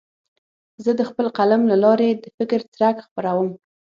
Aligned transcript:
زه 0.83 0.91
د 0.99 1.01
خپل 1.09 1.27
قلم 1.37 1.61
له 1.71 1.75
لارې 1.83 2.09
د 2.15 2.25
فکر 2.37 2.59
څرک 2.73 2.95
خپروم. 3.05 3.49